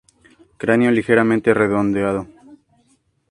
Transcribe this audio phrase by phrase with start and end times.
[0.61, 2.21] Cráneo ligeramente redondeado.